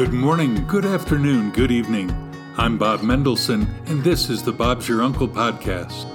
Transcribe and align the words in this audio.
Good 0.00 0.14
morning, 0.14 0.66
good 0.66 0.86
afternoon, 0.86 1.50
good 1.50 1.70
evening. 1.70 2.10
I'm 2.56 2.78
Bob 2.78 3.02
Mendelsohn, 3.02 3.68
and 3.84 4.02
this 4.02 4.30
is 4.30 4.42
the 4.42 4.50
Bob's 4.50 4.88
Your 4.88 5.02
Uncle 5.02 5.28
podcast. 5.28 6.06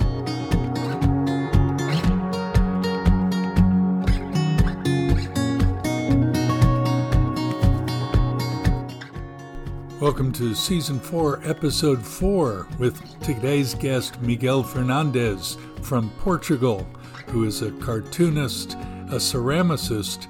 Welcome 10.01 10.31
to 10.31 10.55
Season 10.55 10.99
4, 10.99 11.41
Episode 11.43 12.03
4, 12.03 12.67
with 12.79 13.19
today's 13.21 13.75
guest, 13.75 14.19
Miguel 14.19 14.63
Fernandes 14.63 15.59
from 15.83 16.09
Portugal, 16.21 16.87
who 17.27 17.43
is 17.43 17.61
a 17.61 17.69
cartoonist, 17.73 18.73
a 19.11 19.19
ceramicist, 19.19 20.25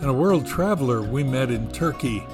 and 0.00 0.08
a 0.08 0.12
world 0.12 0.46
traveler 0.46 1.02
we 1.02 1.24
met 1.24 1.50
in 1.50 1.68
Turkey 1.72 2.24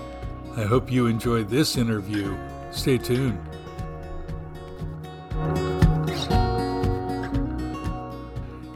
I 0.59 0.65
hope 0.65 0.91
you 0.91 1.07
enjoyed 1.07 1.49
this 1.49 1.77
interview. 1.77 2.37
Stay 2.73 2.99
tuned. 2.99 3.39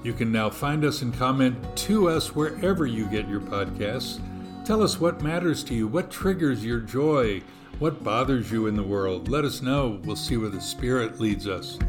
You 0.05 0.13
can 0.13 0.31
now 0.31 0.49
find 0.49 0.85
us 0.85 1.03
and 1.03 1.13
comment 1.13 1.57
to 1.79 2.09
us 2.09 2.37
wherever 2.37 2.87
you 2.87 3.07
get 3.07 3.27
your 3.27 3.41
podcasts. 3.41 4.21
Tell 4.65 4.81
us 4.81 5.01
what 5.01 5.23
matters 5.23 5.65
to 5.65 5.75
you, 5.75 5.89
what 5.89 6.09
triggers 6.09 6.65
your 6.65 6.79
joy, 6.79 7.43
what 7.81 8.05
bothers 8.05 8.53
you 8.53 8.69
in 8.69 8.77
the 8.77 8.83
world. 8.85 9.29
Let 9.29 9.45
us 9.45 9.61
know. 9.61 10.01
We'll 10.05 10.15
see 10.15 10.37
where 10.37 10.51
the 10.51 10.61
Spirit 10.61 11.19
leads 11.19 11.49
us. 11.49 11.81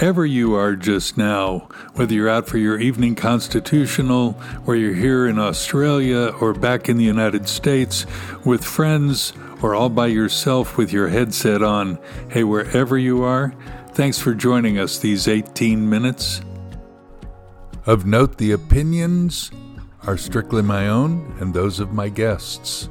Wherever 0.00 0.24
you 0.24 0.54
are 0.54 0.74
just 0.74 1.18
now, 1.18 1.58
whether 1.92 2.14
you're 2.14 2.26
out 2.26 2.48
for 2.48 2.56
your 2.56 2.78
evening 2.78 3.14
constitutional, 3.14 4.34
or 4.64 4.74
you're 4.74 4.94
here 4.94 5.26
in 5.26 5.38
Australia, 5.38 6.28
or 6.40 6.54
back 6.54 6.88
in 6.88 6.96
the 6.96 7.04
United 7.04 7.46
States 7.46 8.06
with 8.46 8.64
friends, 8.64 9.34
or 9.60 9.74
all 9.74 9.90
by 9.90 10.06
yourself 10.06 10.78
with 10.78 10.90
your 10.90 11.08
headset 11.08 11.62
on, 11.62 11.98
hey, 12.30 12.42
wherever 12.44 12.96
you 12.96 13.22
are, 13.22 13.54
thanks 13.88 14.18
for 14.18 14.32
joining 14.32 14.78
us 14.78 14.98
these 14.98 15.28
18 15.28 15.90
minutes. 15.90 16.40
Of 17.84 18.06
note, 18.06 18.38
the 18.38 18.52
opinions 18.52 19.50
are 20.06 20.16
strictly 20.16 20.62
my 20.62 20.88
own 20.88 21.36
and 21.40 21.52
those 21.52 21.78
of 21.78 21.92
my 21.92 22.08
guests. 22.08 22.88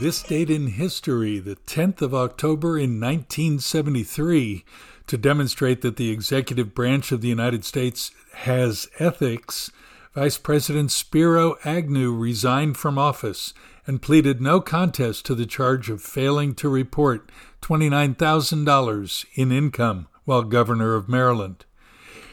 This 0.00 0.22
date 0.22 0.48
in 0.48 0.68
history, 0.68 1.40
the 1.40 1.56
10th 1.56 2.02
of 2.02 2.14
October 2.14 2.78
in 2.78 3.00
1973, 3.00 4.64
to 5.08 5.18
demonstrate 5.18 5.80
that 5.82 5.96
the 5.96 6.10
executive 6.12 6.72
branch 6.72 7.10
of 7.10 7.20
the 7.20 7.26
United 7.26 7.64
States 7.64 8.12
has 8.34 8.88
ethics, 9.00 9.72
Vice 10.14 10.38
President 10.38 10.92
Spiro 10.92 11.56
Agnew 11.64 12.14
resigned 12.14 12.76
from 12.76 12.96
office 12.96 13.52
and 13.88 14.00
pleaded 14.00 14.40
no 14.40 14.60
contest 14.60 15.26
to 15.26 15.34
the 15.34 15.46
charge 15.46 15.90
of 15.90 16.00
failing 16.00 16.54
to 16.54 16.68
report 16.68 17.32
$29,000 17.62 19.24
in 19.34 19.50
income 19.50 20.06
while 20.24 20.42
governor 20.42 20.94
of 20.94 21.08
Maryland 21.08 21.64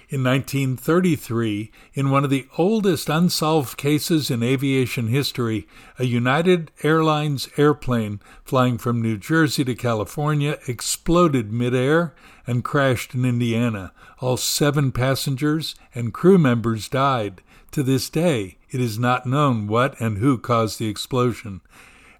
in 0.09 0.23
1933 0.23 1.71
in 1.93 2.09
one 2.09 2.23
of 2.23 2.29
the 2.29 2.47
oldest 2.57 3.09
unsolved 3.09 3.77
cases 3.77 4.29
in 4.29 4.43
aviation 4.43 5.07
history. 5.07 5.67
A 5.97 6.05
United 6.05 6.71
Airlines 6.83 7.49
airplane 7.57 8.19
flying 8.43 8.77
from 8.77 9.01
New 9.01 9.17
Jersey 9.17 9.63
to 9.65 9.75
California 9.75 10.57
exploded 10.67 11.51
midair 11.51 12.13
and 12.47 12.63
crashed 12.63 13.13
in 13.13 13.25
Indiana. 13.25 13.91
All 14.19 14.37
seven 14.37 14.91
passengers 14.91 15.75
and 15.93 16.13
crew 16.13 16.37
members 16.37 16.87
died. 16.87 17.41
To 17.71 17.83
this 17.83 18.09
day, 18.09 18.57
it 18.71 18.79
is 18.79 18.97
not 18.97 19.25
known 19.25 19.67
what 19.67 19.99
and 19.99 20.19
who 20.19 20.37
caused 20.37 20.79
the 20.79 20.87
explosion. 20.87 21.61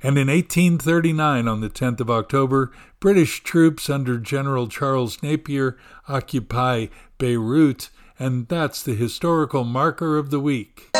And 0.06 0.20
in 0.20 0.28
1839, 0.28 1.48
on 1.48 1.62
the 1.62 1.70
10th 1.70 2.00
of 2.00 2.12
October, 2.12 2.72
British 3.00 3.42
troops 3.42 3.90
under 3.90 4.20
General 4.20 4.68
Charles 4.68 5.24
Napier 5.24 5.80
occupy 6.08 6.90
Beirut, 7.18 7.90
and 8.20 8.48
that's 8.48 8.84
the 8.84 8.94
historical 8.94 9.64
marker 9.64 10.20
of 10.20 10.30
the 10.30 10.40
week. 10.40 10.92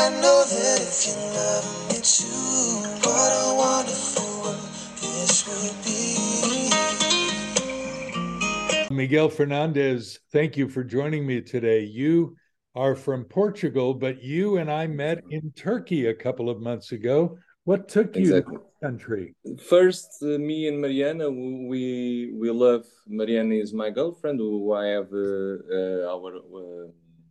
Miguel 8.90 9.28
Fernandes, 9.30 10.18
thank 10.32 10.56
you 10.56 10.68
for 10.68 10.82
joining 10.82 11.24
me 11.24 11.40
today. 11.40 11.84
You 11.84 12.34
are 12.74 12.96
from 12.96 13.24
Portugal, 13.26 13.94
but 13.94 14.20
you 14.20 14.56
and 14.56 14.68
I 14.68 14.88
met 14.88 15.22
in 15.30 15.52
Turkey 15.52 16.06
a 16.06 16.14
couple 16.14 16.50
of 16.50 16.60
months 16.60 16.90
ago. 16.90 17.38
What 17.66 17.88
took 17.88 18.14
you 18.14 18.22
exactly. 18.22 18.58
to 18.58 18.62
the 18.62 18.86
country? 18.86 19.34
First, 19.68 20.22
uh, 20.22 20.38
me 20.38 20.68
and 20.68 20.80
Mariana, 20.80 21.28
we 21.28 22.32
we 22.40 22.48
love. 22.48 22.84
Mariana 23.08 23.56
is 23.56 23.72
my 23.74 23.90
girlfriend, 23.90 24.38
who 24.38 24.72
I 24.72 24.86
have 24.96 25.10
uh, 25.12 25.56
uh, 25.78 26.14
our 26.14 26.30
uh, 26.60 26.86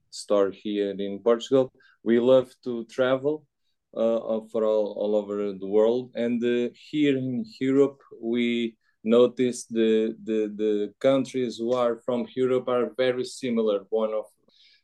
store 0.09 0.51
here 0.51 0.90
in 0.91 1.19
Portugal. 1.19 1.72
We 2.03 2.19
love 2.19 2.50
to 2.66 2.84
travel 2.97 3.46
uh, 3.96 4.41
for 4.51 4.66
all, 4.66 4.88
all 5.00 5.16
over 5.16 5.53
the 5.53 5.72
world, 5.78 6.12
and 6.16 6.44
uh, 6.44 6.67
here 6.91 7.16
in 7.17 7.46
Europe, 7.62 8.02
we 8.22 8.75
notice 9.06 9.63
the, 9.67 10.17
the 10.25 10.40
the 10.62 10.94
countries 11.00 11.56
who 11.59 11.72
are 11.72 11.96
from 12.06 12.28
Europe 12.35 12.67
are 12.67 12.91
very 12.97 13.23
similar 13.23 13.85
one 13.90 14.13
of 14.13 14.25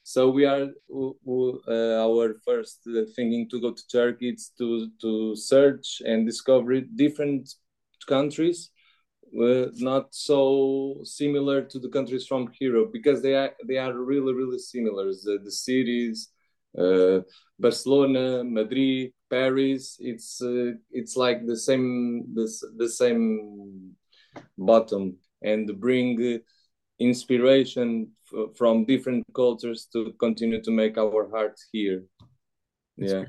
so 0.03 0.29
we 0.29 0.45
are 0.45 0.67
uh, 1.67 2.06
our 2.06 2.35
first 2.45 2.81
uh, 2.88 3.01
thinking 3.16 3.47
to 3.50 3.62
go 3.62 3.72
to 3.72 3.88
Turkey 3.88 4.29
is 4.29 4.51
to 4.57 4.89
to 5.01 5.35
search 5.35 6.01
and 6.06 6.25
discover 6.25 6.81
different 6.81 7.50
countries, 8.07 8.72
uh, 9.39 9.67
not 9.78 10.07
so 10.13 10.97
similar 11.03 11.62
to 11.62 11.79
the 11.79 11.89
countries 11.89 12.25
from 12.28 12.51
Europe 12.59 12.91
because 12.91 13.22
they 13.22 13.35
are 13.35 13.51
they 13.67 13.78
are 13.78 13.94
really 13.94 14.34
really 14.34 14.59
similar. 14.59 15.06
The, 15.12 15.39
the 15.44 15.51
cities, 15.51 16.29
uh, 16.78 17.19
Barcelona, 17.59 18.44
Madrid, 18.44 19.13
Paris. 19.29 19.97
It's 20.00 20.41
uh, 20.41 20.73
it's 20.91 21.16
like 21.16 21.45
the 21.45 21.57
same 21.57 22.25
the, 22.33 22.50
the 22.78 22.89
same 22.89 23.95
bottom 24.57 25.18
and 25.42 25.80
bring 25.80 26.42
inspiration 27.01 28.12
from 28.56 28.86
different 28.86 29.25
cultures 29.33 29.88
to 29.94 30.13
continue 30.19 30.62
to 30.62 30.71
make 30.71 30.98
our 30.98 31.30
hearts 31.30 31.68
here. 31.71 32.03
yeah. 32.98 33.25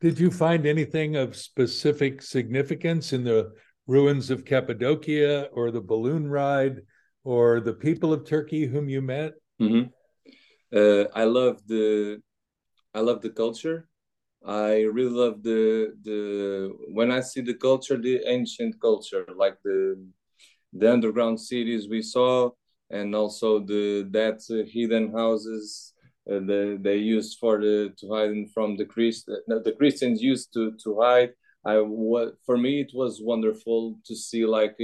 Did 0.00 0.18
you 0.18 0.30
find 0.30 0.66
anything 0.66 1.16
of 1.16 1.34
specific 1.34 2.22
significance 2.22 3.12
in 3.12 3.24
the 3.24 3.52
ruins 3.86 4.30
of 4.30 4.44
Cappadocia 4.44 5.48
or 5.52 5.70
the 5.70 5.80
balloon 5.80 6.28
ride 6.28 6.82
or 7.24 7.60
the 7.60 7.72
people 7.72 8.12
of 8.12 8.24
Turkey 8.24 8.66
whom 8.66 8.88
you 8.88 9.02
met? 9.02 9.32
Mm-hmm. 9.60 9.88
Uh, 10.72 11.04
I 11.14 11.24
love 11.24 11.56
the 11.66 12.20
I 12.94 13.00
love 13.00 13.20
the 13.22 13.30
culture. 13.30 13.88
I 14.46 14.82
really 14.82 15.16
love 15.24 15.42
the 15.42 15.94
the 16.02 16.70
when 16.94 17.10
I 17.10 17.20
see 17.20 17.40
the 17.40 17.54
culture, 17.54 17.98
the 17.98 18.22
ancient 18.26 18.80
culture, 18.80 19.26
like 19.36 19.56
the 19.64 19.80
the 20.72 20.92
underground 20.92 21.40
cities 21.40 21.88
we 21.88 22.02
saw, 22.02 22.50
and 22.90 23.14
also 23.14 23.60
the 23.60 24.08
that 24.10 24.40
uh, 24.50 24.68
hidden 24.70 25.12
houses 25.12 25.94
uh, 26.30 26.40
the, 26.40 26.78
they 26.80 26.96
used 26.96 27.38
for 27.38 27.58
the 27.58 27.92
to 27.98 28.08
hide 28.12 28.50
from 28.52 28.76
the 28.76 28.84
Christ 28.84 29.28
uh, 29.28 29.58
the 29.64 29.74
Christians 29.78 30.22
used 30.22 30.52
to 30.54 30.72
to 30.84 31.00
hide. 31.00 31.32
I 31.64 31.74
for 32.46 32.56
me 32.56 32.80
it 32.80 32.92
was 32.94 33.20
wonderful 33.22 33.98
to 34.06 34.16
see 34.16 34.46
like 34.46 34.78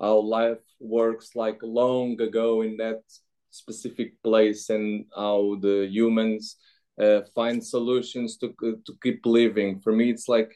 how 0.00 0.18
life 0.18 0.64
works 0.80 1.34
like 1.34 1.58
long 1.62 2.20
ago 2.20 2.62
in 2.62 2.76
that 2.78 3.02
specific 3.50 4.20
place 4.22 4.70
and 4.70 5.04
how 5.14 5.56
the 5.60 5.86
humans 5.90 6.56
uh, 7.00 7.20
find 7.34 7.64
solutions 7.64 8.36
to 8.38 8.54
to 8.60 8.92
keep 9.02 9.24
living. 9.24 9.80
For 9.80 9.92
me, 9.92 10.10
it's 10.10 10.28
like 10.28 10.52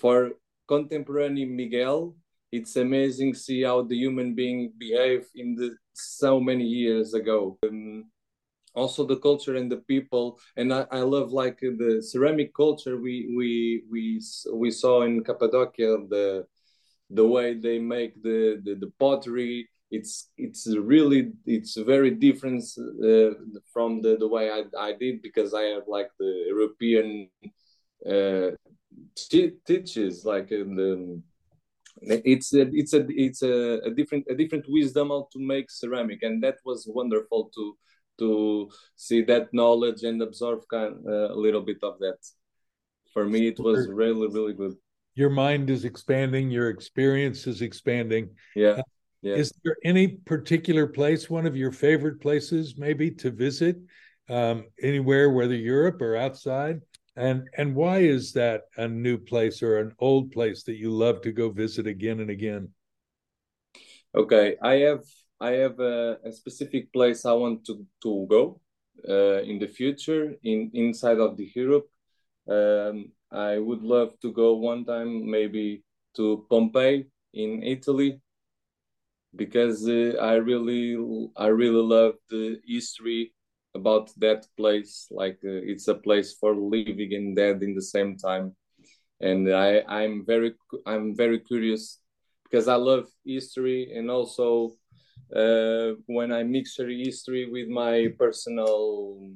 for 0.00 0.32
contemporary 0.68 1.44
Miguel, 1.44 2.14
it's 2.52 2.76
amazing 2.76 3.34
see 3.34 3.62
how 3.62 3.82
the 3.82 3.96
human 3.96 4.34
being 4.34 4.72
behave 4.78 5.26
in 5.34 5.54
the 5.54 5.74
so 5.94 6.38
many 6.40 6.64
years 6.64 7.14
ago. 7.14 7.58
Um, 7.66 8.04
also 8.74 9.06
the 9.06 9.16
culture 9.16 9.56
and 9.56 9.70
the 9.70 9.82
people 9.88 10.38
and 10.56 10.72
I, 10.72 10.86
I 10.90 11.00
love 11.00 11.30
like 11.32 11.60
the 11.60 12.02
ceramic 12.02 12.54
culture 12.54 12.96
we 12.98 13.32
we 13.36 13.82
we 13.90 14.22
we 14.54 14.70
saw 14.70 15.02
in 15.02 15.22
Cappadocia 15.22 15.98
the 16.08 16.46
the 17.10 17.26
way 17.26 17.54
they 17.54 17.78
make 17.78 18.22
the 18.22 18.62
the, 18.64 18.74
the 18.76 18.90
pottery 18.98 19.68
it's 19.90 20.30
it's 20.38 20.66
really 20.74 21.32
it's 21.44 21.76
very 21.76 22.10
different 22.10 22.62
uh, 23.04 23.34
from 23.72 24.00
the 24.00 24.16
the 24.18 24.26
way 24.26 24.50
I, 24.50 24.62
I 24.78 24.92
did 24.98 25.20
because 25.20 25.52
I 25.52 25.64
have 25.74 25.86
like 25.86 26.10
the 26.18 26.44
European 26.48 27.28
uh, 28.08 28.52
teaches 29.66 30.24
like 30.24 30.50
in 30.50 30.74
the 30.76 31.22
it's 32.02 32.52
a, 32.54 32.62
it's 32.72 32.94
a 32.94 33.06
it's 33.08 33.42
a, 33.42 33.80
a, 33.84 33.90
different 33.90 34.26
a 34.28 34.34
different 34.34 34.64
wisdom 34.68 35.08
how 35.08 35.28
to 35.32 35.38
make 35.38 35.70
ceramic 35.70 36.22
and 36.22 36.42
that 36.42 36.56
was 36.64 36.86
wonderful 36.88 37.50
to 37.54 37.76
to 38.18 38.68
see 38.96 39.22
that 39.22 39.52
knowledge 39.52 40.02
and 40.02 40.20
absorb 40.22 40.60
kind 40.70 40.94
uh, 41.06 41.32
a 41.32 41.38
little 41.38 41.62
bit 41.62 41.78
of 41.82 41.98
that 41.98 42.18
for 43.12 43.24
me 43.24 43.48
it 43.48 43.58
was 43.58 43.88
really 43.88 44.28
really 44.28 44.52
good 44.52 44.74
your 45.14 45.30
mind 45.30 45.70
is 45.70 45.84
expanding 45.84 46.50
your 46.50 46.68
experience 46.68 47.46
is 47.46 47.62
expanding 47.62 48.28
yeah 48.56 48.80
yeah. 49.22 49.36
Is 49.36 49.52
there 49.62 49.76
any 49.84 50.08
particular 50.08 50.88
place, 50.88 51.30
one 51.30 51.46
of 51.46 51.56
your 51.56 51.70
favorite 51.70 52.20
places, 52.20 52.76
maybe 52.76 53.08
to 53.12 53.30
visit, 53.30 53.76
um, 54.28 54.64
anywhere, 54.82 55.30
whether 55.30 55.54
Europe 55.54 56.02
or 56.02 56.16
outside? 56.16 56.80
And 57.16 57.48
and 57.56 57.74
why 57.74 57.98
is 57.98 58.32
that 58.32 58.62
a 58.76 58.88
new 58.88 59.18
place 59.18 59.62
or 59.62 59.78
an 59.78 59.94
old 59.98 60.32
place 60.32 60.62
that 60.64 60.76
you 60.76 60.90
love 60.90 61.20
to 61.22 61.32
go 61.32 61.50
visit 61.50 61.86
again 61.86 62.20
and 62.20 62.30
again? 62.30 62.72
Okay, 64.14 64.56
I 64.62 64.74
have 64.76 65.04
I 65.40 65.50
have 65.52 65.78
a, 65.80 66.18
a 66.24 66.32
specific 66.32 66.92
place 66.92 67.24
I 67.24 67.32
want 67.32 67.66
to 67.66 67.86
to 68.02 68.26
go 68.28 68.60
uh, 69.08 69.42
in 69.42 69.58
the 69.58 69.68
future 69.68 70.34
in 70.42 70.70
inside 70.72 71.18
of 71.18 71.36
the 71.36 71.50
Europe. 71.54 71.88
Um, 72.48 73.12
I 73.30 73.58
would 73.58 73.82
love 73.82 74.18
to 74.20 74.32
go 74.32 74.56
one 74.56 74.84
time 74.84 75.30
maybe 75.30 75.84
to 76.16 76.46
Pompeii 76.48 77.08
in 77.32 77.62
Italy 77.62 78.20
because 79.36 79.88
uh, 79.88 80.16
I 80.20 80.34
really 80.34 80.96
I 81.36 81.46
really 81.46 81.82
love 81.82 82.14
the 82.28 82.60
history 82.66 83.32
about 83.74 84.10
that 84.18 84.46
place. 84.56 85.08
Like 85.10 85.38
uh, 85.44 85.60
it's 85.70 85.88
a 85.88 85.94
place 85.94 86.34
for 86.34 86.54
living 86.54 87.14
and 87.14 87.36
dead 87.36 87.62
in 87.62 87.74
the 87.74 87.82
same 87.82 88.16
time, 88.16 88.54
and 89.20 89.52
I 89.52 89.82
I'm 89.88 90.24
very 90.24 90.54
I'm 90.86 91.16
very 91.16 91.40
curious 91.40 92.00
because 92.44 92.68
I 92.68 92.76
love 92.76 93.06
history 93.24 93.92
and 93.96 94.10
also 94.10 94.72
uh, 95.34 95.92
when 96.06 96.32
I 96.32 96.42
mix 96.42 96.76
history 96.76 97.50
with 97.50 97.68
my 97.68 98.08
personal 98.18 99.32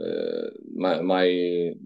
uh, 0.00 0.50
my 0.74 1.00
my 1.00 1.24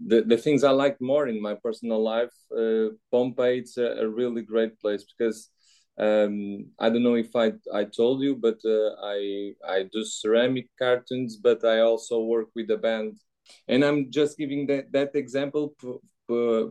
the, 0.07 0.23
the 0.27 0.37
things 0.37 0.63
I 0.63 0.71
like 0.71 1.01
more 1.01 1.29
in 1.29 1.41
my 1.41 1.55
personal 1.55 2.03
life. 2.03 2.35
Uh, 2.57 2.91
Pompeii 3.11 3.59
it's 3.59 3.79
a, 3.79 4.05
a 4.05 4.09
really 4.09 4.43
great 4.43 4.79
place 4.81 5.05
because 5.05 5.51
um, 5.99 6.67
I 6.79 6.91
don't 6.91 7.03
know 7.05 7.15
if 7.15 7.35
I 7.37 7.53
I 7.73 7.85
told 7.85 8.23
you, 8.23 8.35
but 8.37 8.59
uh, 8.65 8.95
I 9.03 9.53
I 9.67 9.85
do 9.93 10.05
ceramic 10.05 10.69
cartoons, 10.79 11.37
but 11.37 11.65
I 11.65 11.81
also 11.81 12.21
work 12.21 12.49
with 12.55 12.71
a 12.71 12.77
band, 12.77 13.21
and 13.69 13.85
I'm 13.85 14.11
just 14.11 14.37
giving 14.37 14.67
that 14.67 14.91
that 14.93 15.15
example 15.15 15.75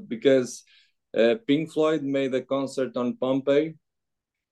because 0.08 0.64
uh, 1.18 1.36
Pink 1.48 1.72
Floyd 1.72 2.04
made 2.04 2.34
a 2.34 2.42
concert 2.42 2.98
on 2.98 3.18
Pompeii, 3.18 3.76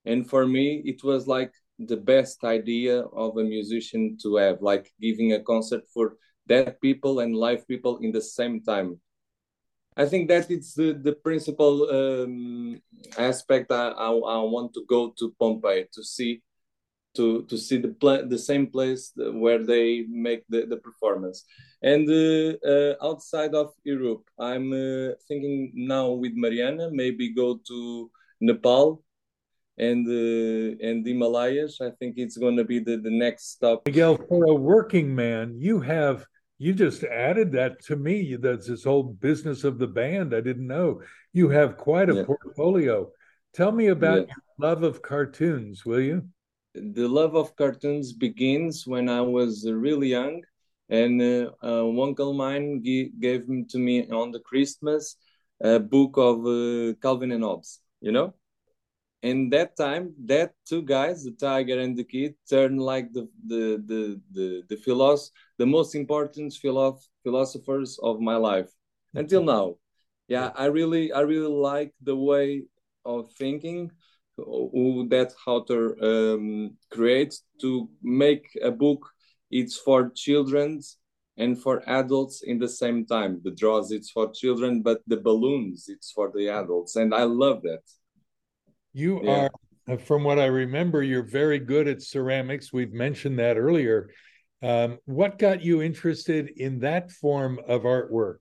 and 0.05 0.29
for 0.29 0.47
me 0.47 0.81
it 0.85 1.03
was 1.03 1.27
like 1.27 1.51
the 1.79 1.97
best 1.97 2.43
idea 2.43 3.01
of 3.01 3.37
a 3.37 3.43
musician 3.43 4.17
to 4.21 4.35
have, 4.37 4.61
like 4.61 4.91
giving 5.01 5.33
a 5.33 5.43
concert 5.43 5.83
for 5.93 6.15
dead 6.47 6.79
people 6.81 7.19
and 7.19 7.35
live 7.35 7.67
people 7.67 7.97
in 7.97 8.11
the 8.11 8.21
same 8.21 8.61
time 8.61 8.99
I 10.01 10.05
think 10.07 10.29
that 10.29 10.49
it's 10.49 10.73
the, 10.73 10.93
the 10.93 11.13
principal 11.13 11.73
um, 11.91 12.81
aspect 13.19 13.71
I, 13.71 13.89
I, 13.89 14.09
I, 14.09 14.37
want 14.55 14.73
to 14.73 14.83
go 14.87 15.13
to 15.19 15.35
Pompeii 15.39 15.85
to 15.93 16.03
see 16.03 16.41
to 17.15 17.43
to 17.49 17.55
see 17.57 17.77
the 17.77 17.93
pla- 18.01 18.25
the 18.33 18.39
same 18.39 18.65
place 18.75 19.11
where 19.15 19.63
they 19.71 20.05
make 20.09 20.41
the, 20.49 20.65
the 20.65 20.77
performance. 20.77 21.45
And 21.83 22.09
uh, 22.09 22.57
uh, 22.73 22.93
outside 23.09 23.53
of 23.53 23.73
Europe 23.83 24.23
I'm 24.39 24.73
uh, 24.73 25.13
thinking 25.27 25.71
now 25.75 26.09
with 26.21 26.33
Mariana 26.35 26.89
maybe 26.91 27.35
go 27.43 27.59
to 27.67 28.09
Nepal 28.39 29.03
and 29.77 30.07
uh, 30.07 30.87
and 30.87 31.05
the 31.05 31.11
Himalayas. 31.13 31.79
I 31.79 31.91
think 31.99 32.15
it's 32.17 32.37
going 32.37 32.57
to 32.57 32.63
be 32.63 32.79
the, 32.79 32.97
the 32.97 33.15
next 33.25 33.51
stop. 33.51 33.83
Miguel 33.85 34.17
for 34.17 34.45
a 34.45 34.55
working 34.55 35.13
man 35.13 35.53
you 35.59 35.79
have 35.81 36.25
you 36.61 36.73
just 36.75 37.03
added 37.03 37.51
that 37.53 37.81
to 37.85 37.95
me. 37.95 38.35
That's 38.35 38.67
this 38.67 38.83
whole 38.83 39.01
business 39.01 39.63
of 39.63 39.79
the 39.79 39.87
band. 39.87 40.31
I 40.35 40.41
didn't 40.41 40.67
know. 40.67 41.01
You 41.33 41.49
have 41.49 41.75
quite 41.75 42.07
a 42.07 42.13
yeah. 42.13 42.23
portfolio. 42.23 43.09
Tell 43.51 43.71
me 43.71 43.87
about 43.87 44.27
yeah. 44.27 44.35
your 44.35 44.69
love 44.69 44.83
of 44.83 45.01
cartoons, 45.01 45.83
will 45.87 46.01
you? 46.01 46.21
The 46.75 47.07
love 47.07 47.35
of 47.35 47.55
cartoons 47.55 48.13
begins 48.13 48.85
when 48.85 49.09
I 49.09 49.21
was 49.21 49.67
really 49.67 50.09
young, 50.09 50.43
and 50.87 51.19
uh, 51.19 51.49
uh, 51.63 51.83
uncle 51.99 52.33
mine 52.33 52.83
g- 52.85 53.11
gave 53.19 53.47
to 53.69 53.79
me 53.79 54.07
on 54.11 54.29
the 54.29 54.41
Christmas 54.41 55.15
a 55.63 55.79
book 55.79 56.13
of 56.17 56.45
uh, 56.45 56.93
Calvin 57.01 57.31
and 57.31 57.43
Hobbes. 57.43 57.79
You 58.01 58.11
know, 58.11 58.35
and 59.23 59.51
that 59.53 59.75
time 59.77 60.13
that 60.25 60.53
two 60.67 60.81
guys 60.81 61.23
the 61.23 61.31
tiger 61.31 61.79
and 61.79 61.95
the 61.97 62.03
kid 62.03 62.33
turned 62.49 62.81
like 62.81 63.11
the 63.13 63.27
the 63.47 63.81
the 63.85 64.21
the, 64.31 64.63
the 64.69 64.75
philosoph- 64.77 65.31
the 65.57 65.65
most 65.65 65.95
important 65.95 66.53
philosoph- 66.53 67.07
philosophers 67.23 67.99
of 68.01 68.19
my 68.19 68.35
life 68.35 68.69
until 69.13 69.43
now. 69.43 69.75
Yeah 70.27 70.51
i 70.55 70.65
really 70.65 71.11
i 71.11 71.21
really 71.21 71.51
like 71.71 71.93
the 72.01 72.15
way 72.15 72.63
of 73.05 73.31
thinking 73.37 73.91
who 74.37 75.07
that 75.09 75.33
author 75.45 75.83
um, 76.03 76.77
creates 76.89 77.43
to 77.59 77.89
make 78.01 78.45
a 78.63 78.71
book. 78.71 79.07
It's 79.51 79.77
for 79.77 80.09
children 80.15 80.81
and 81.37 81.61
for 81.61 81.83
adults 81.89 82.41
in 82.41 82.57
the 82.57 82.69
same 82.69 83.05
time. 83.05 83.41
The 83.43 83.51
draws 83.51 83.91
it's 83.91 84.09
for 84.09 84.31
children 84.31 84.81
but 84.81 85.01
the 85.07 85.17
balloons 85.17 85.85
it's 85.89 86.11
for 86.11 86.31
the 86.33 86.49
adults 86.49 86.95
and 86.95 87.13
i 87.13 87.23
love 87.23 87.61
that 87.63 87.83
you 88.93 89.21
yeah. 89.23 89.49
are, 89.87 89.93
uh, 89.93 89.97
from 89.97 90.23
what 90.23 90.39
I 90.39 90.45
remember, 90.45 91.03
you're 91.03 91.23
very 91.23 91.59
good 91.59 91.87
at 91.87 92.01
ceramics. 92.01 92.71
We've 92.73 92.93
mentioned 92.93 93.39
that 93.39 93.57
earlier. 93.57 94.09
Um, 94.61 94.99
what 95.05 95.39
got 95.39 95.63
you 95.63 95.81
interested 95.81 96.49
in 96.57 96.79
that 96.79 97.11
form 97.11 97.59
of 97.67 97.81
artwork? 97.81 98.37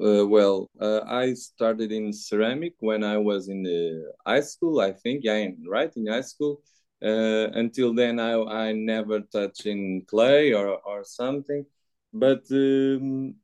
Uh, 0.00 0.26
well, 0.26 0.70
uh, 0.80 1.00
I 1.06 1.34
started 1.34 1.92
in 1.92 2.12
ceramic 2.12 2.74
when 2.78 3.02
I 3.02 3.18
was 3.18 3.48
in 3.48 3.62
the 3.62 4.12
high 4.26 4.40
school. 4.40 4.80
I 4.80 4.92
think, 4.92 5.22
yeah, 5.24 5.48
right 5.66 5.92
in 5.96 6.06
high 6.06 6.20
school. 6.20 6.62
Uh, 7.02 7.48
until 7.54 7.94
then, 7.94 8.20
I 8.20 8.34
I 8.40 8.72
never 8.72 9.20
touched 9.20 9.66
in 9.66 10.04
clay 10.06 10.52
or 10.52 10.78
or 10.84 11.02
something. 11.02 11.64
But 12.12 12.42
um, 12.50 13.34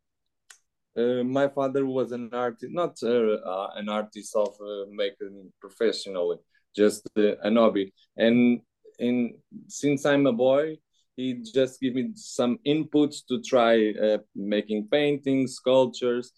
uh, 0.96 1.22
my 1.24 1.48
father 1.48 1.84
was 1.84 2.12
an 2.12 2.30
artist, 2.32 2.72
not 2.72 2.96
uh, 3.02 3.34
uh, 3.34 3.70
an 3.76 3.88
artist 3.88 4.34
of 4.34 4.54
uh, 4.60 4.86
making 4.90 5.52
professionally, 5.60 6.38
just 6.74 7.08
an 7.16 7.56
hobby. 7.56 7.92
And 8.16 8.60
in 8.98 9.34
since 9.68 10.06
I'm 10.06 10.26
a 10.26 10.32
boy, 10.32 10.78
he 11.16 11.42
just 11.54 11.80
gave 11.80 11.94
me 11.94 12.10
some 12.14 12.58
inputs 12.66 13.26
to 13.28 13.42
try 13.42 14.18
making 14.34 14.88
paintings, 14.90 15.54
sculptures. 15.54 16.32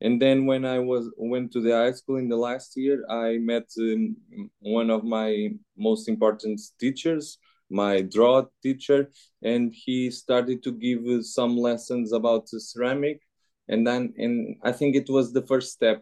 And 0.00 0.20
then 0.20 0.46
when 0.46 0.64
I 0.64 0.78
was 0.78 1.10
went 1.16 1.52
to 1.52 1.60
the 1.60 1.72
high 1.72 1.92
school 1.92 2.16
in 2.16 2.28
the 2.28 2.36
last 2.36 2.76
year, 2.76 3.04
I 3.08 3.38
met 3.38 3.68
um, 3.78 4.16
one 4.60 4.90
of 4.90 5.04
my 5.04 5.50
most 5.76 6.08
important 6.08 6.60
teachers, 6.80 7.38
my 7.70 8.02
draw 8.02 8.44
teacher, 8.62 9.10
and 9.42 9.72
he 9.72 10.10
started 10.10 10.62
to 10.64 10.72
give 10.72 11.24
some 11.24 11.56
lessons 11.56 12.12
about 12.12 12.48
ceramic 12.48 13.20
and 13.72 13.86
then 13.86 14.02
and 14.16 14.34
i 14.62 14.72
think 14.78 14.94
it 14.94 15.08
was 15.08 15.32
the 15.32 15.46
first 15.50 15.68
step 15.72 15.98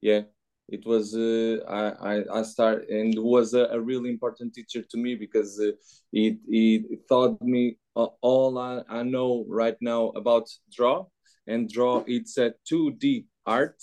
yeah 0.00 0.22
it 0.68 0.86
was 0.86 1.14
uh, 1.14 1.56
I, 1.80 1.84
I 2.10 2.14
i 2.38 2.42
start 2.42 2.88
and 2.88 3.12
was 3.18 3.48
a, 3.54 3.64
a, 3.76 3.80
really 3.90 4.10
important 4.10 4.54
teacher 4.54 4.82
to 4.90 4.96
me 5.04 5.12
because 5.24 5.60
uh, 5.60 5.72
it 6.12 6.36
it 6.48 7.08
taught 7.08 7.42
me 7.42 7.76
all 7.94 8.58
I, 8.58 8.82
I 8.88 9.02
know 9.02 9.44
right 9.48 9.76
now 9.80 10.02
about 10.20 10.46
draw 10.76 11.06
and 11.46 11.68
draw 11.68 12.04
it's 12.06 12.38
a 12.38 12.54
2d 12.70 13.26
art 13.44 13.76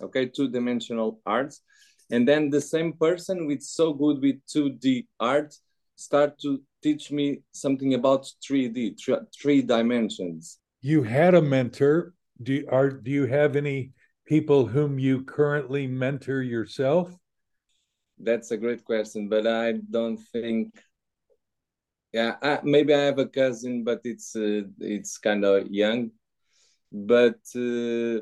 okay 0.00 0.26
two-dimensional 0.26 1.20
art 1.26 1.54
and 2.10 2.26
then 2.26 2.50
the 2.50 2.64
same 2.74 2.92
person 2.94 3.46
with 3.46 3.62
so 3.62 3.92
good 3.92 4.20
with 4.20 4.38
2d 4.54 5.06
art 5.20 5.54
start 6.02 6.38
to 6.40 6.60
teach 6.82 7.10
me 7.12 7.42
something 7.52 7.94
about 7.94 8.26
3D, 8.44 8.96
three 9.40 9.62
dimensions. 9.62 10.58
You 10.80 11.02
had 11.04 11.34
a 11.34 11.42
mentor. 11.42 12.14
Do 12.40 12.64
are 12.70 12.90
do 12.90 13.10
you 13.10 13.26
have 13.26 13.56
any 13.56 13.92
people 14.26 14.66
whom 14.66 14.98
you 14.98 15.24
currently 15.24 15.86
mentor 15.86 16.42
yourself? 16.42 17.16
That's 18.18 18.50
a 18.50 18.56
great 18.56 18.84
question, 18.84 19.28
but 19.28 19.46
I 19.46 19.72
don't 19.72 20.16
think. 20.16 20.74
Yeah, 22.12 22.36
I, 22.42 22.60
maybe 22.62 22.94
I 22.94 23.00
have 23.00 23.18
a 23.18 23.26
cousin, 23.26 23.84
but 23.84 24.00
it's 24.04 24.36
uh, 24.36 24.62
it's 24.78 25.18
kind 25.18 25.44
of 25.44 25.68
young. 25.70 26.10
But 26.92 27.40
uh, 27.56 28.20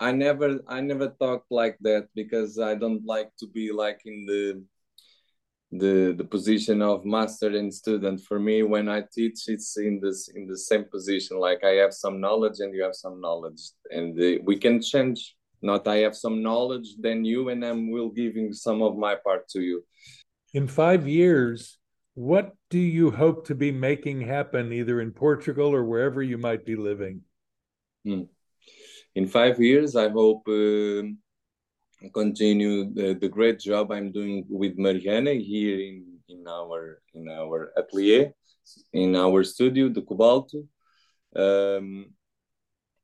I 0.00 0.12
never 0.12 0.60
I 0.66 0.80
never 0.80 1.08
talk 1.08 1.44
like 1.50 1.78
that 1.80 2.08
because 2.14 2.58
I 2.58 2.74
don't 2.74 3.04
like 3.06 3.30
to 3.38 3.46
be 3.46 3.72
like 3.72 4.02
in 4.04 4.26
the 4.26 4.62
the 5.78 6.14
the 6.16 6.24
position 6.24 6.82
of 6.82 7.04
master 7.04 7.48
and 7.48 7.72
student. 7.72 8.20
For 8.20 8.38
me 8.38 8.62
when 8.62 8.88
i 8.88 9.02
teach 9.12 9.48
it's 9.48 9.76
in 9.76 10.00
this 10.00 10.28
in 10.28 10.46
the 10.46 10.56
same 10.56 10.84
position. 10.84 11.38
Like 11.38 11.64
i 11.64 11.74
have 11.82 11.92
some 11.92 12.20
knowledge 12.20 12.60
and 12.60 12.74
you 12.74 12.82
have 12.82 12.94
some 12.94 13.20
knowledge. 13.20 13.60
And 13.90 14.18
uh, 14.20 14.42
we 14.44 14.56
can 14.58 14.80
change. 14.80 15.34
Not 15.62 15.88
i 15.88 15.96
have 15.98 16.16
some 16.16 16.42
knowledge 16.42 16.88
then 16.98 17.24
you 17.24 17.48
and 17.48 17.64
i'm 17.64 17.90
will 17.90 18.10
giving 18.10 18.52
some 18.52 18.82
of 18.82 18.96
my 18.96 19.14
part 19.14 19.48
to 19.50 19.60
you. 19.60 19.84
In 20.52 20.68
five 20.68 21.08
years 21.08 21.78
what 22.14 22.56
do 22.70 22.78
you 22.78 23.10
hope 23.10 23.46
to 23.46 23.54
be 23.54 23.70
making 23.70 24.22
happen 24.22 24.72
either 24.72 25.02
in 25.02 25.12
portugal 25.12 25.74
or 25.74 25.84
wherever 25.84 26.22
you 26.22 26.38
might 26.38 26.64
be 26.64 26.74
living? 26.74 27.20
Hmm. 28.04 28.22
in 29.14 29.26
five 29.26 29.60
years 29.60 29.96
i 29.96 30.08
hope 30.08 30.48
uh, 30.48 31.02
continue 32.12 32.92
the, 32.92 33.14
the 33.14 33.28
great 33.28 33.60
job 33.60 33.92
I'm 33.92 34.12
doing 34.12 34.44
with 34.48 34.78
Mariana 34.78 35.32
here 35.34 35.78
in, 35.78 36.18
in 36.28 36.44
our 36.48 37.00
in 37.14 37.28
our 37.28 37.72
atelier, 37.76 38.32
in 38.92 39.16
our 39.16 39.44
studio, 39.44 39.88
the 39.88 40.02
Cobalto. 40.02 40.66
Um, 41.34 42.06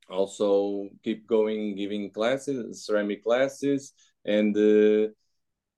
also 0.09 0.89
keep 1.03 1.27
going 1.27 1.75
giving 1.75 2.11
classes, 2.11 2.85
ceramic 2.85 3.23
classes, 3.23 3.93
and 4.25 4.55
uh, 4.57 5.11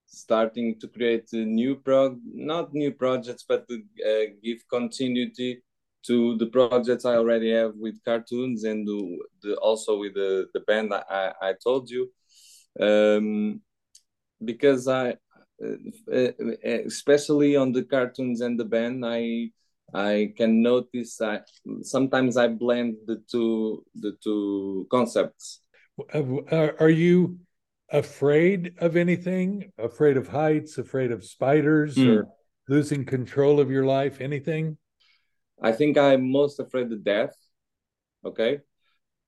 starting 0.05 0.79
to 0.79 0.87
create 0.87 1.31
new 1.33 1.75
pro 1.75 2.17
not 2.23 2.73
new 2.73 2.91
projects, 2.91 3.45
but 3.47 3.67
to 3.67 3.81
uh, 4.05 4.31
give 4.43 4.59
continuity 4.69 5.61
to 6.05 6.37
the 6.37 6.45
projects 6.47 7.05
I 7.05 7.15
already 7.15 7.51
have 7.51 7.73
with 7.75 8.03
cartoons 8.03 8.63
and 8.63 8.87
the, 8.87 9.17
the 9.41 9.55
also 9.55 9.97
with 9.97 10.13
the, 10.13 10.47
the 10.53 10.59
band 10.61 10.93
I, 10.93 11.33
I 11.41 11.53
told 11.63 11.89
you 11.89 12.11
um, 12.79 13.61
because 14.43 14.87
I, 14.87 15.15
uh, 15.63 16.31
especially 16.85 17.55
on 17.55 17.71
the 17.71 17.83
cartoons 17.83 18.41
and 18.41 18.59
the 18.59 18.65
band, 18.65 19.05
I 19.05 19.51
I 19.93 20.33
can 20.35 20.61
notice 20.61 21.21
I 21.21 21.41
sometimes 21.81 22.37
I 22.37 22.47
blend 22.47 22.97
the 23.05 23.23
two 23.29 23.85
the 23.95 24.17
two 24.23 24.87
concepts. 24.89 25.61
Are 26.13 26.89
you 26.89 27.39
afraid 27.89 28.73
of 28.79 28.97
anything? 28.97 29.71
Afraid 29.77 30.17
of 30.17 30.27
heights? 30.27 30.77
Afraid 30.77 31.11
of 31.11 31.23
spiders? 31.23 31.95
Mm. 31.95 32.09
Or 32.09 32.27
losing 32.67 33.05
control 33.05 33.59
of 33.59 33.69
your 33.69 33.85
life? 33.85 34.19
Anything? 34.19 34.77
I 35.61 35.71
think 35.71 35.97
I'm 35.97 36.31
most 36.31 36.59
afraid 36.59 36.91
of 36.91 37.03
death. 37.03 37.33
Okay, 38.25 38.59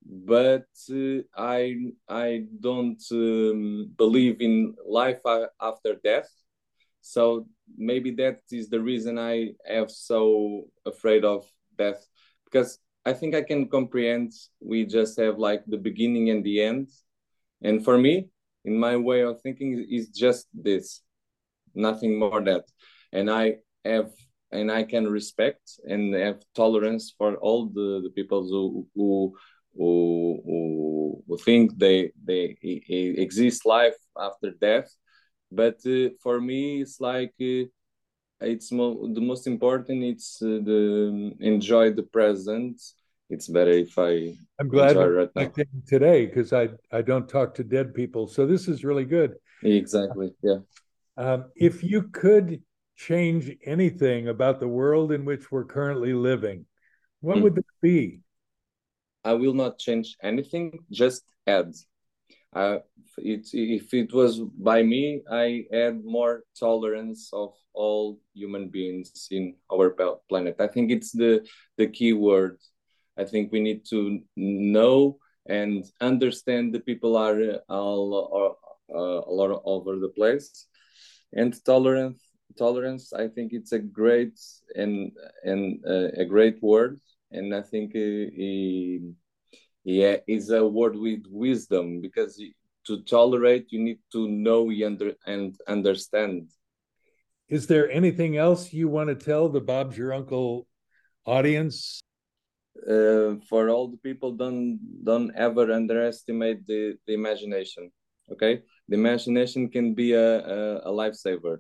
but 0.10 0.68
uh, 0.92 1.20
I 1.36 1.76
I 2.08 2.46
don't 2.60 3.02
um, 3.12 3.92
believe 3.98 4.42
in 4.42 4.76
life 4.86 5.20
after 5.62 5.96
death. 6.04 6.30
So 7.02 7.48
maybe 7.78 8.12
that 8.12 8.40
is 8.52 8.70
the 8.70 8.80
reason 8.80 9.20
I 9.20 9.54
am 9.68 9.90
so 9.90 10.66
afraid 10.86 11.26
of 11.26 11.46
death 11.78 12.06
because 12.46 12.80
I 13.06 13.14
think 13.14 13.36
I 13.36 13.42
can 13.42 13.70
comprehend 13.70 14.34
we 14.60 14.86
just 14.86 15.18
have 15.20 15.38
like 15.38 15.64
the 15.66 15.78
beginning 15.78 16.30
and 16.30 16.44
the 16.44 16.62
end. 16.62 16.90
And 17.62 17.84
for 17.84 17.98
me, 17.98 18.30
in 18.66 18.78
my 18.78 18.98
way 18.98 19.22
of 19.22 19.42
thinking, 19.42 19.86
is 19.90 20.10
just 20.10 20.48
this, 20.54 21.02
nothing 21.74 22.20
more 22.20 22.42
that. 22.42 22.66
And 23.14 23.32
I 23.32 23.58
have 23.86 24.12
and 24.52 24.72
I 24.72 24.84
can 24.84 25.08
respect 25.08 25.80
and 25.86 26.14
have 26.14 26.44
tolerance 26.56 27.14
for 27.18 27.36
all 27.38 27.68
the, 27.68 28.02
the 28.04 28.12
people 28.16 28.44
who, 28.44 28.88
who 28.96 29.36
who, 29.78 30.42
who, 30.46 31.24
who 31.28 31.38
think 31.38 31.78
they 31.78 32.12
they 32.24 32.58
exist 32.64 33.66
life 33.66 33.96
after 34.18 34.52
death. 34.52 34.90
But 35.52 35.78
uh, 35.86 36.10
for 36.22 36.42
me 36.42 36.82
it's 36.82 37.00
like 37.00 37.34
uh, 37.42 37.66
it's 38.42 38.72
mo- 38.72 39.08
the 39.14 39.22
most 39.22 39.48
important 39.48 40.04
it's 40.04 40.42
uh, 40.42 40.60
the 40.64 41.34
enjoy 41.40 41.94
the 41.94 42.04
present. 42.04 42.82
It's 43.30 43.50
better 43.50 43.72
if 43.72 43.98
i 44.00 44.34
i'm 44.60 44.70
glad 44.70 44.96
right 44.96 45.30
now. 45.36 45.52
today 45.86 46.26
because 46.26 46.54
i 46.54 46.70
i 46.94 47.02
don't 47.02 47.28
talk 47.28 47.56
to 47.56 47.64
dead 47.64 47.94
people. 47.94 48.28
So 48.28 48.46
this 48.48 48.68
is 48.68 48.84
really 48.84 49.06
good. 49.06 49.36
Exactly 49.64 50.34
yeah. 50.42 50.60
Um, 51.18 51.46
if 51.56 51.84
you 51.84 52.04
could 52.04 52.62
change 52.96 53.52
anything 53.66 54.28
about 54.28 54.60
the 54.60 54.68
world 54.68 55.12
in 55.12 55.24
which 55.26 55.52
we're 55.52 55.66
currently 55.66 56.14
living 56.14 56.66
what 57.22 57.38
mm. 57.38 57.44
would 57.44 57.56
that 57.56 57.66
be 57.82 58.22
I 59.24 59.34
will 59.34 59.54
not 59.54 59.80
change 59.80 60.16
anything, 60.22 60.80
just 60.92 61.24
add. 61.46 61.74
Uh, 62.54 62.80
it, 63.18 63.48
if 63.54 63.94
it 63.94 64.14
was 64.14 64.40
by 64.40 64.84
me, 64.84 65.22
I 65.30 65.66
add 65.74 66.04
more 66.04 66.44
tolerance 66.60 67.30
of 67.34 67.54
all 67.74 68.20
human 68.34 68.70
beings 68.70 69.28
in 69.32 69.56
our 69.72 69.96
planet. 70.30 70.56
I 70.60 70.68
think 70.68 70.92
it's 70.92 71.12
the, 71.12 71.46
the 71.78 71.88
key 71.88 72.14
word. 72.14 72.58
I 73.18 73.26
think 73.26 73.52
we 73.52 73.60
need 73.60 73.86
to 73.90 74.22
know 74.36 75.20
and 75.48 75.86
understand 76.02 76.74
the 76.74 76.80
people 76.80 77.18
are 77.18 77.62
all, 77.70 78.14
all 78.14 78.58
uh, 78.94 79.30
a 79.30 79.34
lot 79.34 79.62
over 79.66 79.98
the 79.98 80.10
place, 80.10 80.68
and 81.34 81.54
tolerance. 81.66 82.22
Tolerance, 82.58 83.14
I 83.14 83.28
think 83.28 83.52
it's 83.54 83.74
a 83.74 83.80
great 83.80 84.40
and 84.74 85.12
and 85.44 85.84
uh, 85.86 86.10
a 86.18 86.26
great 86.26 86.64
word 86.64 87.00
and 87.32 87.54
I 87.54 87.62
think 87.62 87.94
he, 87.94 89.14
yeah 89.84 90.18
is 90.28 90.50
a 90.50 90.66
word 90.66 90.96
with 90.96 91.24
wisdom 91.30 92.02
because 92.02 92.42
to 92.86 93.02
tolerate 93.04 93.68
you 93.70 93.80
need 93.80 94.00
to 94.12 94.28
know 94.28 94.70
and 95.26 95.56
understand. 95.68 96.50
Is 97.50 97.68
there 97.68 97.90
anything 97.90 98.38
else 98.38 98.74
you 98.74 98.88
want 98.90 99.10
to 99.10 99.16
tell 99.16 99.50
the 99.50 99.62
Bob's 99.62 99.98
your 99.98 100.14
uncle 100.14 100.68
audience? 101.26 102.02
Uh, 102.86 103.36
for 103.50 103.70
all 103.70 103.88
the 103.88 103.98
people, 104.04 104.34
don't 104.34 104.80
don't 105.04 105.32
ever 105.36 105.72
underestimate 105.72 106.66
the, 106.68 106.98
the 107.08 107.14
imagination. 107.14 107.92
Okay, 108.32 108.62
the 108.88 108.96
imagination 108.96 109.70
can 109.70 109.94
be 109.94 110.14
a, 110.14 110.40
a, 110.40 110.78
a 110.90 110.92
lifesaver 110.92 111.60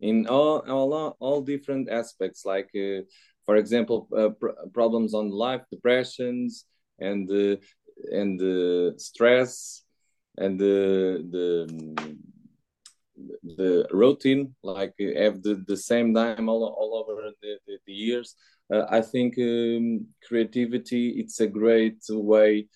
in 0.00 0.26
all 0.26 0.58
all 0.68 1.16
all 1.20 1.40
different 1.42 1.88
aspects 1.88 2.44
like 2.44 2.70
uh, 2.74 3.02
for 3.44 3.56
example, 3.56 4.08
uh, 4.16 4.30
pr- 4.30 4.56
problems 4.72 5.14
on 5.14 5.30
life, 5.30 5.62
depressions, 5.70 6.64
and 6.98 7.28
uh, 7.30 7.56
and 8.10 8.38
the 8.38 8.94
stress, 8.96 9.82
and 10.38 10.58
the 10.58 11.24
the 11.30 12.16
the 13.56 13.86
routine, 13.90 14.54
like 14.62 14.94
have 14.98 15.42
the, 15.42 15.62
the 15.66 15.76
same 15.76 16.14
time 16.14 16.48
all, 16.48 16.64
all 16.64 16.94
over 16.96 17.30
the, 17.42 17.58
the, 17.66 17.78
the 17.86 17.92
years. 17.92 18.34
Uh, 18.72 18.84
I 18.88 19.00
think 19.00 19.34
um, 19.38 20.06
creativity 20.26 21.10
it's 21.10 21.40
a 21.40 21.46
great 21.46 22.02
way. 22.08 22.68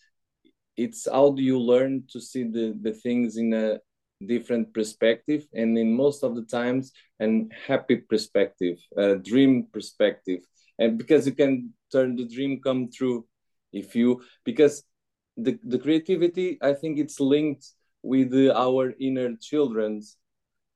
It's 0.77 1.09
how 1.11 1.31
do 1.31 1.43
you 1.43 1.59
learn 1.59 2.05
to 2.13 2.21
see 2.21 2.45
the, 2.45 2.77
the 2.81 2.93
things 2.93 3.37
in 3.39 3.55
a 3.55 3.79
different 4.27 4.73
perspective 4.73 5.47
and 5.53 5.77
in 5.77 5.95
most 5.95 6.23
of 6.23 6.35
the 6.35 6.43
times 6.43 6.93
an 7.21 7.51
happy 7.67 7.97
perspective 7.97 8.79
a 8.97 9.17
dream 9.17 9.67
perspective 9.73 10.41
and 10.79 10.99
because 10.99 11.27
you 11.27 11.35
can 11.35 11.73
turn 11.91 12.17
the 12.17 12.27
dream 12.27 12.61
come 12.61 12.91
true 12.91 13.27
if 13.73 13.95
you 13.95 14.23
because 14.45 14.85
the, 15.37 15.59
the 15.65 15.79
creativity 15.79 16.59
i 16.63 16.73
think 16.73 16.99
it's 16.99 17.21
linked 17.21 17.67
with 18.03 18.33
our 18.55 18.95
inner 19.01 19.35
children 19.37 20.03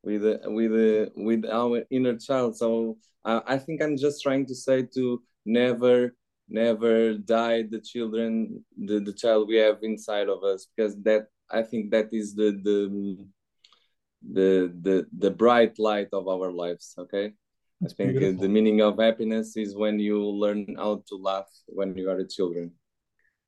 with 0.02 0.22
with 0.44 1.10
with 1.16 1.44
our 1.46 1.84
inner 1.90 2.16
child. 2.16 2.56
So 2.56 2.96
i 3.24 3.58
think 3.58 3.82
i'm 3.82 3.98
just 3.98 4.22
trying 4.22 4.46
to 4.46 4.54
say 4.54 4.82
to 4.82 5.22
never 5.44 6.14
never 6.48 7.14
die 7.14 7.62
the 7.62 7.80
children 7.80 8.64
the, 8.78 8.98
the 9.00 9.12
child 9.12 9.46
we 9.46 9.56
have 9.56 9.78
inside 9.82 10.28
of 10.28 10.42
us 10.42 10.66
because 10.74 10.96
that 11.02 11.26
i 11.50 11.62
think 11.62 11.90
that 11.90 12.08
is 12.12 12.34
the 12.34 12.58
the 12.64 13.26
the 14.32 14.72
the, 14.80 15.06
the 15.18 15.30
bright 15.30 15.78
light 15.78 16.08
of 16.14 16.28
our 16.28 16.50
lives 16.50 16.94
okay 16.98 17.34
I 17.82 17.88
think 17.88 18.40
the 18.40 18.48
meaning 18.48 18.82
of 18.82 18.98
happiness 18.98 19.56
is 19.56 19.74
when 19.74 19.98
you 19.98 20.22
learn 20.22 20.74
how 20.76 21.02
to 21.08 21.16
laugh 21.16 21.48
when 21.66 21.96
you 21.96 22.10
are 22.10 22.18
a 22.18 22.28
children. 22.28 22.72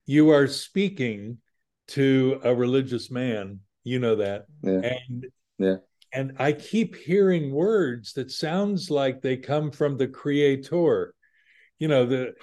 You 0.07 0.31
are 0.31 0.47
speaking 0.47 1.39
to 1.89 2.41
a 2.43 2.55
religious 2.55 3.11
man, 3.11 3.61
you 3.85 3.99
know 3.99 4.17
that. 4.17 4.47
Yeah. 4.63 4.97
And 5.09 5.27
yeah. 5.59 5.69
And 5.69 5.81
and 6.15 6.33
I 6.39 6.53
keep 6.53 6.95
hearing 6.95 7.53
words 7.53 8.13
that 8.15 8.31
sounds 8.31 8.91
like 8.91 9.21
they 9.21 9.37
come 9.37 9.71
from 9.71 9.97
the 9.97 10.09
creator. 10.09 11.15
You 11.79 11.89
know, 11.89 12.07
the 12.07 12.35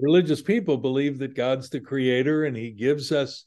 religious 0.00 0.42
people 0.42 0.78
believe 0.78 1.18
that 1.18 1.36
God's 1.36 1.68
the 1.68 1.80
creator 1.80 2.44
and 2.44 2.56
he 2.56 2.70
gives 2.70 3.12
us 3.12 3.44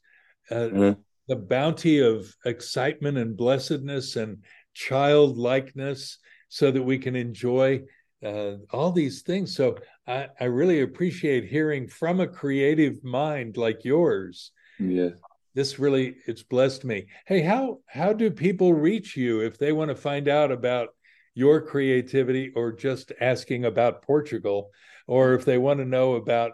uh, 0.50 0.54
mm-hmm. 0.54 1.00
the 1.28 1.36
bounty 1.36 1.98
of 1.98 2.34
excitement 2.44 3.18
and 3.18 3.36
blessedness 3.36 4.16
and 4.16 4.44
childlikeness 4.72 6.18
so 6.52 6.70
that 6.70 6.82
we 6.82 6.98
can 6.98 7.16
enjoy 7.16 7.80
uh, 8.22 8.56
all 8.70 8.92
these 8.92 9.22
things. 9.22 9.56
So 9.56 9.78
I, 10.06 10.28
I 10.38 10.44
really 10.44 10.82
appreciate 10.82 11.46
hearing 11.46 11.88
from 11.88 12.20
a 12.20 12.26
creative 12.26 13.02
mind 13.02 13.56
like 13.56 13.86
yours. 13.86 14.52
Yeah 14.78 15.10
this 15.54 15.78
really 15.78 16.16
it's 16.26 16.42
blessed 16.42 16.82
me 16.82 17.06
hey 17.26 17.42
how 17.42 17.78
how 17.86 18.10
do 18.10 18.30
people 18.30 18.72
reach 18.72 19.18
you 19.18 19.40
if 19.40 19.58
they 19.58 19.70
want 19.70 19.90
to 19.90 19.94
find 19.94 20.26
out 20.26 20.50
about 20.50 20.88
your 21.34 21.60
creativity 21.60 22.50
or 22.56 22.72
just 22.72 23.12
asking 23.20 23.66
about 23.66 24.00
portugal 24.00 24.70
or 25.06 25.34
if 25.34 25.44
they 25.44 25.58
want 25.58 25.78
to 25.78 25.84
know 25.84 26.14
about 26.14 26.52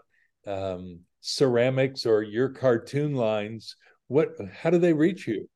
um, 0.48 0.98
ceramics 1.20 2.06
or 2.06 2.22
your 2.22 2.48
cartoon 2.48 3.14
lines 3.14 3.76
what 4.08 4.30
how 4.52 4.68
do 4.68 4.78
they 4.78 4.92
reach 4.92 5.28
you 5.28 5.48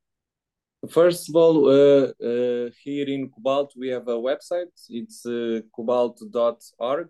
first 0.91 1.29
of 1.29 1.37
all 1.37 1.69
uh, 1.69 2.07
uh, 2.25 2.71
here 2.83 3.09
in 3.09 3.31
cobalto 3.31 3.77
we 3.77 3.89
have 3.89 4.09
a 4.09 4.17
website. 4.17 4.73
It's 4.89 5.25
uh, 5.27 5.61
cobalto.org 5.77 7.09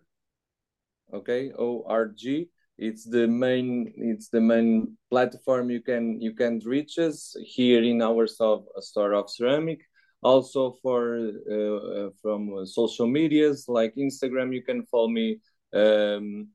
okay 1.12 1.52
org 1.52 2.48
it's 2.78 3.04
the 3.04 3.26
main 3.28 3.92
it's 3.96 4.28
the 4.28 4.40
main 4.40 4.96
platform 5.10 5.70
you 5.70 5.80
can 5.80 6.20
you 6.20 6.32
can 6.34 6.58
reach 6.64 6.98
us 6.98 7.36
here 7.44 7.82
in 7.82 8.00
our 8.02 8.26
store, 8.26 8.64
store 8.80 9.12
of 9.12 9.30
ceramic. 9.30 9.80
Also 10.22 10.76
for 10.82 11.16
uh, 11.16 12.10
from 12.20 12.64
social 12.64 13.06
medias 13.06 13.64
like 13.68 13.94
instagram 13.96 14.54
you 14.54 14.62
can 14.62 14.86
follow 14.86 15.08
me 15.08 15.40
um 15.74 16.46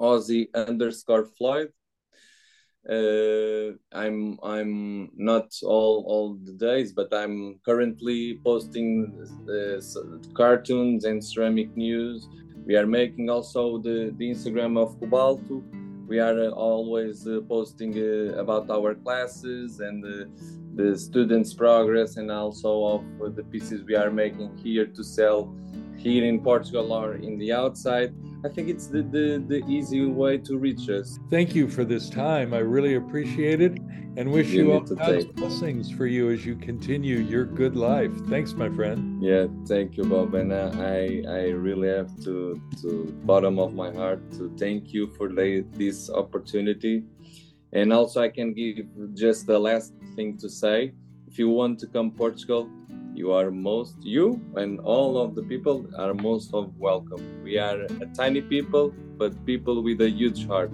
ozzy 0.00 0.48
underscore 0.54 1.26
floyd 1.38 1.68
uh, 2.88 3.72
i'm 3.92 4.38
i'm 4.42 5.10
not 5.16 5.46
all 5.62 6.04
all 6.06 6.34
the 6.44 6.52
days 6.52 6.92
but 6.92 7.12
i'm 7.12 7.58
currently 7.64 8.40
posting 8.44 8.88
uh, 9.48 9.80
cartoons 10.34 11.04
and 11.04 11.22
ceramic 11.22 11.76
news 11.76 12.28
we 12.68 12.76
are 12.76 12.86
making 12.86 13.30
also 13.30 13.78
the, 13.78 14.14
the 14.18 14.30
Instagram 14.30 14.76
of 14.78 15.00
Cobalto. 15.00 15.62
We 16.06 16.18
are 16.20 16.38
uh, 16.38 16.50
always 16.50 17.26
uh, 17.26 17.40
posting 17.48 17.96
uh, 17.96 18.38
about 18.38 18.68
our 18.70 18.94
classes 18.94 19.80
and 19.80 20.04
the 20.74 20.96
students' 20.98 21.54
progress 21.54 22.18
and 22.18 22.30
also 22.30 22.84
of 22.84 23.34
the 23.34 23.42
pieces 23.42 23.84
we 23.84 23.96
are 23.96 24.10
making 24.10 24.54
here 24.58 24.84
to 24.84 25.02
sell 25.02 25.50
here 25.98 26.24
in 26.24 26.40
Portugal 26.40 26.92
or 26.92 27.14
in 27.14 27.38
the 27.38 27.52
outside. 27.52 28.14
I 28.44 28.48
think 28.48 28.68
it's 28.68 28.86
the, 28.86 29.02
the, 29.02 29.44
the 29.46 29.64
easy 29.66 30.06
way 30.06 30.38
to 30.38 30.58
reach 30.58 30.88
us. 30.88 31.18
Thank 31.28 31.54
you 31.56 31.68
for 31.68 31.84
this 31.84 32.08
time. 32.08 32.54
I 32.54 32.58
really 32.58 32.94
appreciate 32.94 33.60
it 33.60 33.78
and 34.16 34.30
wish 34.30 34.48
you, 34.48 34.66
you 34.66 34.72
all 34.72 34.80
God's 34.80 35.24
blessings 35.26 35.90
for 35.90 36.06
you 36.06 36.30
as 36.30 36.46
you 36.46 36.54
continue 36.54 37.18
your 37.18 37.44
good 37.44 37.76
life. 37.76 38.12
Thanks, 38.28 38.52
my 38.52 38.68
friend. 38.68 39.22
Yeah, 39.22 39.46
thank 39.66 39.96
you, 39.96 40.04
Bob. 40.04 40.34
And 40.34 40.52
uh, 40.52 40.70
I 40.74 41.24
I 41.28 41.42
really 41.50 41.88
have 41.88 42.12
to 42.24 42.60
to 42.82 43.12
bottom 43.24 43.58
of 43.58 43.74
my 43.74 43.92
heart 43.92 44.20
to 44.32 44.54
thank 44.56 44.92
you 44.92 45.08
for 45.16 45.28
the, 45.28 45.64
this 45.72 46.10
opportunity. 46.10 47.04
And 47.72 47.92
also 47.92 48.22
I 48.22 48.28
can 48.28 48.54
give 48.54 48.86
just 49.14 49.46
the 49.46 49.58
last 49.58 49.94
thing 50.16 50.38
to 50.38 50.48
say. 50.48 50.92
If 51.26 51.38
you 51.38 51.50
want 51.50 51.78
to 51.80 51.86
come 51.86 52.10
Portugal, 52.10 52.70
you 53.18 53.32
are 53.32 53.50
most 53.50 53.96
you 54.00 54.40
and 54.54 54.78
all 54.80 55.18
of 55.18 55.34
the 55.34 55.42
people 55.42 55.84
are 55.98 56.14
most 56.14 56.54
of 56.54 56.72
welcome. 56.78 57.22
We 57.42 57.58
are 57.58 57.80
a 57.82 58.06
tiny 58.14 58.40
people 58.40 58.94
but 59.18 59.44
people 59.44 59.82
with 59.82 60.00
a 60.00 60.08
huge 60.08 60.46
heart. 60.46 60.72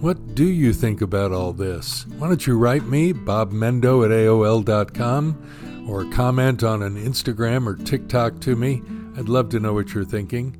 What 0.00 0.34
do 0.34 0.46
you 0.46 0.72
think 0.72 1.02
about 1.02 1.32
all 1.32 1.52
this? 1.52 2.06
Why 2.18 2.28
don't 2.28 2.46
you 2.46 2.56
write 2.56 2.84
me 2.84 3.12
bob 3.12 3.52
mendo 3.52 4.04
at 4.04 4.10
aol.com 4.10 5.86
or 5.86 6.06
comment 6.06 6.64
on 6.64 6.82
an 6.82 6.96
instagram 6.96 7.66
or 7.66 7.76
tiktok 7.76 8.40
to 8.40 8.56
me? 8.56 8.82
I'd 9.18 9.28
love 9.28 9.50
to 9.50 9.60
know 9.60 9.74
what 9.74 9.92
you're 9.92 10.04
thinking. 10.16 10.56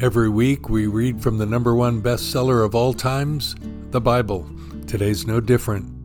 Every 0.00 0.28
week, 0.28 0.68
we 0.68 0.86
read 0.86 1.20
from 1.20 1.38
the 1.38 1.46
number 1.46 1.74
one 1.74 2.00
bestseller 2.00 2.64
of 2.64 2.76
all 2.76 2.94
times, 2.94 3.56
the 3.90 4.00
Bible. 4.00 4.48
Today's 4.86 5.26
no 5.26 5.40
different. 5.40 5.97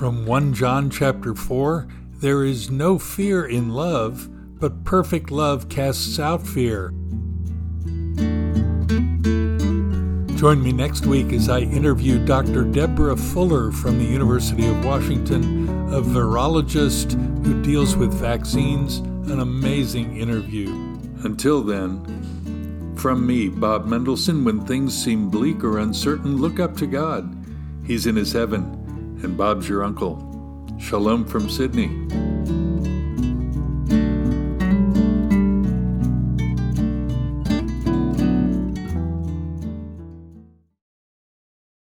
From 0.00 0.24
1 0.24 0.54
John 0.54 0.88
chapter 0.88 1.34
4 1.34 1.86
There 2.22 2.42
is 2.42 2.70
no 2.70 2.98
fear 2.98 3.44
in 3.44 3.74
love, 3.74 4.30
but 4.58 4.82
perfect 4.82 5.30
love 5.30 5.68
casts 5.68 6.18
out 6.18 6.40
fear. 6.40 6.88
Join 10.38 10.62
me 10.62 10.72
next 10.72 11.04
week 11.04 11.34
as 11.34 11.50
I 11.50 11.60
interview 11.60 12.18
Dr. 12.24 12.64
Deborah 12.64 13.14
Fuller 13.14 13.70
from 13.70 13.98
the 13.98 14.06
University 14.06 14.66
of 14.66 14.86
Washington, 14.86 15.68
a 15.92 16.00
virologist 16.00 17.12
who 17.44 17.62
deals 17.62 17.94
with 17.94 18.14
vaccines. 18.14 19.00
An 19.30 19.40
amazing 19.40 20.16
interview. 20.16 20.70
Until 21.24 21.60
then, 21.60 22.94
from 22.96 23.26
me, 23.26 23.50
Bob 23.50 23.84
Mendelsohn, 23.84 24.46
when 24.46 24.64
things 24.64 24.96
seem 24.96 25.28
bleak 25.28 25.62
or 25.62 25.76
uncertain, 25.76 26.38
look 26.38 26.58
up 26.58 26.74
to 26.78 26.86
God. 26.86 27.36
He's 27.84 28.06
in 28.06 28.16
his 28.16 28.32
heaven 28.32 28.79
and 29.22 29.36
Bob's 29.36 29.68
your 29.68 29.84
uncle. 29.84 30.18
Shalom 30.78 31.24
from 31.24 31.48
Sydney. 31.48 32.59